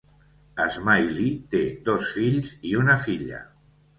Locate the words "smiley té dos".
0.77-2.09